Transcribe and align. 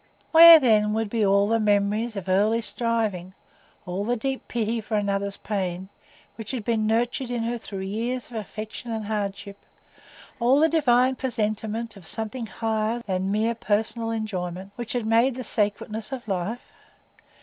Where, 0.31 0.57
then, 0.59 0.93
would 0.93 1.11
be 1.11 1.23
all 1.23 1.47
the 1.47 1.59
memories 1.59 2.15
of 2.15 2.27
early 2.27 2.59
striving; 2.61 3.35
all 3.85 4.03
the 4.03 4.15
deep 4.15 4.47
pity 4.47 4.81
for 4.81 4.95
another's 4.97 5.37
pain, 5.37 5.89
which 6.37 6.49
had 6.49 6.63
been 6.63 6.87
nurtured 6.87 7.29
in 7.29 7.43
her 7.43 7.59
through 7.59 7.81
years 7.81 8.25
of 8.25 8.31
affection 8.35 8.89
and 8.89 9.05
hardship; 9.05 9.59
all 10.39 10.59
the 10.59 10.69
divine 10.69 11.17
presentiment 11.17 11.95
of 11.95 12.07
something 12.07 12.47
higher 12.47 13.03
than 13.05 13.31
mere 13.31 13.53
personal 13.53 14.09
enjoyment, 14.09 14.71
which 14.75 14.93
had 14.93 15.05
made 15.05 15.35
the 15.35 15.43
sacredness 15.43 16.11
of 16.11 16.27
life? 16.27 16.61